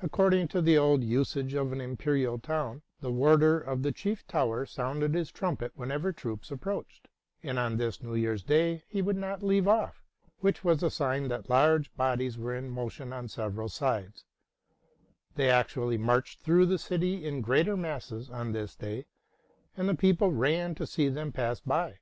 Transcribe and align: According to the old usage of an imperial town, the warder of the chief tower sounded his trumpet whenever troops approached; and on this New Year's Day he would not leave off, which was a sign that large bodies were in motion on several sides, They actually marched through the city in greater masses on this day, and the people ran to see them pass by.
According 0.00 0.46
to 0.54 0.62
the 0.62 0.78
old 0.78 1.02
usage 1.02 1.54
of 1.54 1.72
an 1.72 1.80
imperial 1.80 2.38
town, 2.38 2.82
the 3.00 3.10
warder 3.10 3.58
of 3.58 3.82
the 3.82 3.90
chief 3.90 4.24
tower 4.28 4.64
sounded 4.64 5.12
his 5.12 5.32
trumpet 5.32 5.72
whenever 5.74 6.12
troops 6.12 6.52
approached; 6.52 7.08
and 7.42 7.58
on 7.58 7.76
this 7.76 8.00
New 8.00 8.14
Year's 8.14 8.44
Day 8.44 8.84
he 8.86 9.02
would 9.02 9.16
not 9.16 9.42
leave 9.42 9.66
off, 9.66 10.04
which 10.38 10.62
was 10.62 10.84
a 10.84 10.88
sign 10.88 11.26
that 11.30 11.50
large 11.50 11.92
bodies 11.96 12.38
were 12.38 12.54
in 12.54 12.70
motion 12.70 13.12
on 13.12 13.26
several 13.26 13.68
sides, 13.68 14.24
They 15.34 15.50
actually 15.50 15.98
marched 15.98 16.42
through 16.42 16.66
the 16.66 16.78
city 16.78 17.24
in 17.26 17.40
greater 17.40 17.76
masses 17.76 18.30
on 18.30 18.52
this 18.52 18.76
day, 18.76 19.06
and 19.76 19.88
the 19.88 19.96
people 19.96 20.30
ran 20.30 20.76
to 20.76 20.86
see 20.86 21.08
them 21.08 21.32
pass 21.32 21.58
by. 21.58 21.98